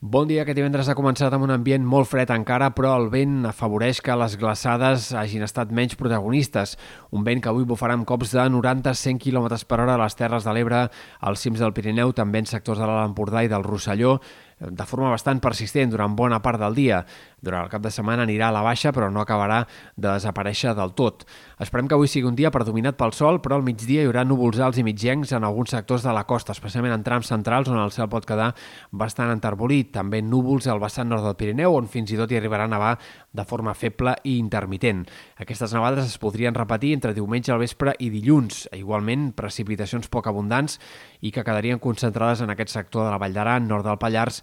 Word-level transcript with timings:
Bon 0.00 0.28
dia, 0.28 0.42
aquest 0.42 0.58
divendres 0.58 0.90
ha 0.92 0.94
començat 0.94 1.32
amb 1.32 1.46
un 1.46 1.54
ambient 1.54 1.84
molt 1.88 2.04
fred 2.10 2.28
encara, 2.34 2.66
però 2.76 2.90
el 2.98 3.06
vent 3.08 3.46
afavoreix 3.48 4.02
que 4.04 4.12
les 4.20 4.34
glaçades 4.36 5.06
hagin 5.16 5.46
estat 5.46 5.72
menys 5.72 5.96
protagonistes. 5.96 6.74
Un 7.16 7.24
vent 7.24 7.40
que 7.40 7.48
avui 7.48 7.64
bufarà 7.64 7.96
amb 7.96 8.04
cops 8.04 8.34
de 8.36 8.44
90-100 8.52 9.16
km 9.24 9.48
per 9.64 9.78
hora 9.80 9.94
a 9.96 10.02
les 10.02 10.18
Terres 10.18 10.44
de 10.44 10.52
l'Ebre, 10.52 10.82
als 11.20 11.40
cims 11.40 11.64
del 11.64 11.72
Pirineu, 11.72 12.12
també 12.12 12.44
en 12.44 12.50
sectors 12.50 12.76
de 12.76 12.84
l'Alt 12.84 13.08
Empordà 13.08 13.46
i 13.46 13.48
del 13.48 13.64
Rosselló, 13.64 14.18
de 14.58 14.84
forma 14.88 15.10
bastant 15.12 15.40
persistent 15.44 15.90
durant 15.92 16.14
bona 16.16 16.40
part 16.40 16.60
del 16.60 16.74
dia. 16.74 17.02
Durant 17.44 17.66
el 17.66 17.70
cap 17.70 17.82
de 17.84 17.90
setmana 17.92 18.24
anirà 18.24 18.48
a 18.48 18.54
la 18.54 18.62
baixa, 18.64 18.90
però 18.96 19.10
no 19.12 19.20
acabarà 19.20 19.60
de 19.94 20.08
desaparèixer 20.08 20.72
del 20.74 20.94
tot. 20.96 21.26
Esperem 21.60 21.86
que 21.88 21.94
avui 21.94 22.08
sigui 22.08 22.26
un 22.30 22.38
dia 22.38 22.50
predominat 22.50 22.96
pel 22.96 23.12
sol, 23.12 23.42
però 23.44 23.58
al 23.58 23.66
migdia 23.66 24.02
hi 24.02 24.08
haurà 24.08 24.24
núvols 24.24 24.58
alts 24.64 24.80
i 24.80 24.84
mitjencs 24.86 25.34
en 25.36 25.44
alguns 25.44 25.74
sectors 25.76 26.06
de 26.06 26.14
la 26.16 26.24
costa, 26.24 26.56
especialment 26.56 26.96
en 26.96 27.04
trams 27.04 27.28
centrals 27.28 27.68
on 27.68 27.78
el 27.82 27.92
cel 27.92 28.08
pot 28.08 28.24
quedar 28.26 28.54
bastant 28.90 29.30
enterbolit. 29.34 29.92
També 29.92 30.22
núvols 30.24 30.70
al 30.72 30.80
vessant 30.80 31.12
nord 31.12 31.26
del 31.28 31.36
Pirineu, 31.36 31.76
on 31.76 31.92
fins 31.92 32.12
i 32.12 32.18
tot 32.18 32.32
hi 32.32 32.40
arribarà 32.40 32.64
a 32.64 32.72
nevar 32.72 32.94
de 33.36 33.44
forma 33.44 33.76
feble 33.76 34.16
i 34.24 34.38
intermitent. 34.40 35.04
Aquestes 35.36 35.76
nevades 35.76 36.08
es 36.08 36.18
podrien 36.18 36.56
repetir 36.56 36.94
entre 36.96 37.12
diumenge 37.14 37.52
al 37.52 37.60
vespre 37.60 37.92
i 38.00 38.08
dilluns. 38.10 38.64
Igualment, 38.72 39.30
precipitacions 39.36 40.08
poc 40.08 40.32
abundants 40.32 40.80
i 41.20 41.30
que 41.30 41.44
quedarien 41.44 41.78
concentrades 41.82 42.40
en 42.40 42.50
aquest 42.50 42.72
sector 42.72 43.04
de 43.04 43.12
la 43.12 43.20
Vall 43.20 43.36
d'Aran, 43.36 43.68
nord 43.68 43.84
del 43.84 44.00
Pallars, 44.00 44.42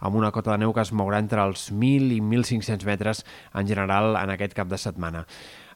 amb 0.00 0.16
una 0.16 0.32
cota 0.34 0.52
de 0.52 0.64
neu 0.64 0.74
que 0.76 0.84
es 0.84 0.92
mourà 0.92 1.20
entre 1.22 1.44
els 1.44 1.70
1.000 1.72 2.16
i 2.16 2.20
1.500 2.20 2.86
metres 2.88 3.24
en 3.54 3.68
general 3.68 4.16
en 4.20 4.34
aquest 4.36 4.56
cap 4.56 4.68
de 4.68 4.80
setmana. 4.80 5.26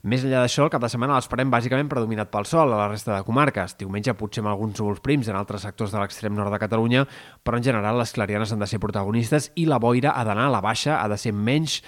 Més 0.04 0.20
enllà 0.20 0.42
d'això, 0.42 0.66
el 0.66 0.68
cap 0.68 0.82
de 0.84 0.88
setmana 0.92 1.14
l'esperem 1.16 1.48
bàsicament 1.48 1.88
predominat 1.88 2.28
pel 2.28 2.44
sol 2.44 2.74
a 2.74 2.76
la 2.76 2.90
resta 2.90 3.14
de 3.14 3.24
comarques. 3.24 3.72
Diumenge 3.80 4.12
potser 4.20 4.42
amb 4.42 4.50
alguns 4.50 4.76
núvols 4.76 5.00
prims 5.00 5.30
en 5.32 5.38
altres 5.38 5.64
sectors 5.64 5.94
de 5.94 6.02
l'extrem 6.02 6.34
nord 6.36 6.52
de 6.52 6.58
Catalunya, 6.60 7.06
però 7.40 7.56
en 7.56 7.64
general 7.64 7.96
les 7.96 8.12
clarianes 8.12 8.52
han 8.52 8.60
de 8.60 8.68
ser 8.68 8.82
protagonistes 8.84 9.48
i 9.56 9.64
la 9.64 9.78
boira 9.80 10.12
ha 10.12 10.26
d'anar 10.28 10.50
a 10.50 10.52
la 10.52 10.60
baixa, 10.60 10.98
ha 11.00 11.08
de 11.08 11.16
ser 11.16 11.32
menys 11.32 11.78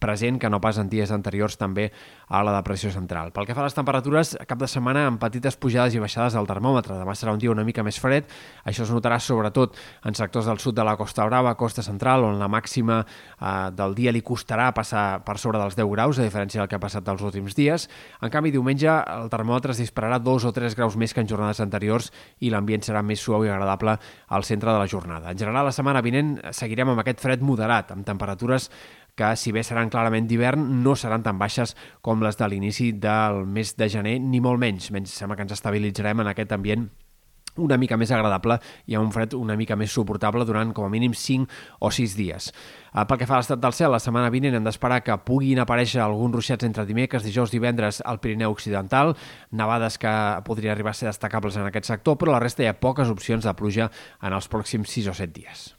present 0.00 0.40
que 0.40 0.48
no 0.48 0.60
pas 0.60 0.78
en 0.80 0.88
dies 0.88 1.12
anteriors 1.12 1.58
també 1.60 1.90
a 2.28 2.40
la 2.44 2.54
depressió 2.56 2.88
central. 2.94 3.34
Pel 3.36 3.44
que 3.44 3.54
fa 3.56 3.60
a 3.60 3.68
les 3.68 3.76
temperatures, 3.76 4.32
cap 4.48 4.60
de 4.60 4.68
setmana 4.72 5.06
amb 5.10 5.20
petites 5.20 5.60
pujades 5.60 5.94
i 5.96 6.00
baixades 6.00 6.36
del 6.36 6.48
termòmetre. 6.48 6.96
Demà 6.96 7.12
serà 7.16 7.36
un 7.36 7.44
dia 7.44 7.52
una 7.52 7.64
mica 7.64 7.84
més 7.84 8.00
fred. 8.00 8.24
Això 8.64 8.88
es 8.88 8.92
notarà 8.92 9.20
sobretot 9.20 9.76
en 10.08 10.16
sectors 10.16 10.48
del 10.48 10.64
sud 10.64 10.76
de 10.76 10.84
la 10.84 10.96
Costa 10.96 11.28
Brava, 11.28 11.54
Costa 11.60 11.84
Central, 11.86 12.26
on 12.26 12.40
la 12.40 12.48
màxima 12.50 13.00
eh, 13.02 13.70
del 13.76 13.94
dia 13.96 14.12
li 14.14 14.24
costarà 14.26 14.72
passar 14.76 15.22
per 15.26 15.38
sobre 15.42 15.60
dels 15.62 15.78
10 15.78 15.88
graus, 15.92 16.18
a 16.18 16.26
diferència 16.26 16.60
del 16.62 16.68
que 16.70 16.78
ha 16.78 16.82
passat 16.82 17.06
dels 17.06 17.22
últims 17.22 17.56
dies. 17.56 17.88
En 18.20 18.32
canvi, 18.32 18.52
diumenge 18.54 18.90
el 18.90 19.30
termòmetre 19.32 19.72
es 19.74 19.80
dispararà 19.82 20.18
2 20.22 20.48
o 20.50 20.52
3 20.56 20.76
graus 20.76 20.98
més 20.98 21.14
que 21.14 21.22
en 21.24 21.30
jornades 21.30 21.62
anteriors 21.64 22.10
i 22.40 22.52
l'ambient 22.52 22.84
serà 22.84 23.02
més 23.06 23.22
suau 23.22 23.46
i 23.46 23.52
agradable 23.52 23.96
al 24.28 24.44
centre 24.44 24.72
de 24.72 24.78
la 24.82 24.90
jornada. 24.90 25.30
En 25.30 25.38
general, 25.38 25.66
la 25.70 25.74
setmana 25.74 26.04
vinent 26.04 26.36
seguirem 26.50 26.92
amb 26.92 27.02
aquest 27.02 27.22
fred 27.22 27.42
moderat, 27.46 27.94
amb 27.94 28.06
temperatures 28.06 28.70
que, 29.16 29.32
si 29.40 29.50
bé 29.52 29.64
seran 29.64 29.90
clarament 29.90 30.28
d'hivern, 30.28 30.68
no 30.84 30.94
seran 30.94 31.24
tan 31.24 31.40
baixes 31.40 31.74
com 32.04 32.22
les 32.22 32.36
de 32.36 32.50
l'inici 32.52 32.92
del 32.92 33.46
mes 33.48 33.74
de 33.80 33.88
gener, 33.90 34.18
ni 34.20 34.42
molt 34.44 34.60
menys. 34.62 34.92
Menys 34.94 35.16
sembla 35.16 35.38
que 35.38 35.48
ens 35.48 35.56
estabilitzarem 35.56 36.22
en 36.22 36.34
aquest 36.34 36.52
ambient 36.52 36.90
una 37.62 37.78
mica 37.80 37.96
més 37.96 38.12
agradable 38.12 38.58
i 38.86 38.96
amb 38.96 39.06
un 39.06 39.12
fred 39.14 39.34
una 39.38 39.56
mica 39.56 39.76
més 39.76 39.92
suportable 39.92 40.44
durant 40.48 40.72
com 40.76 40.86
a 40.86 40.90
mínim 40.92 41.14
5 41.14 41.46
o 41.80 41.90
6 41.90 42.16
dies. 42.16 42.50
Eh, 42.92 43.04
pel 43.04 43.20
que 43.20 43.28
fa 43.28 43.36
a 43.36 43.40
l'estat 43.42 43.60
del 43.60 43.74
cel, 43.76 43.92
la 43.92 44.00
setmana 44.02 44.32
vinent 44.32 44.56
hem 44.56 44.66
d'esperar 44.66 45.02
que 45.04 45.16
puguin 45.26 45.60
aparèixer 45.62 46.00
alguns 46.02 46.38
ruixats 46.38 46.64
entre 46.68 46.86
dimecres, 46.88 47.24
dijous, 47.26 47.52
divendres 47.52 48.02
al 48.04 48.20
Pirineu 48.20 48.54
Occidental, 48.56 49.16
nevades 49.50 49.98
que 49.98 50.12
podrien 50.46 50.72
arribar 50.72 50.94
a 50.94 51.00
ser 51.00 51.10
destacables 51.10 51.56
en 51.56 51.68
aquest 51.68 51.90
sector, 51.92 52.16
però 52.16 52.36
la 52.36 52.42
resta 52.42 52.64
hi 52.64 52.70
ha 52.70 52.78
poques 52.80 53.10
opcions 53.12 53.44
de 53.44 53.56
pluja 53.58 53.90
en 54.22 54.36
els 54.36 54.48
pròxims 54.48 54.96
6 55.00 55.12
o 55.12 55.18
7 55.18 55.34
dies. 55.36 55.72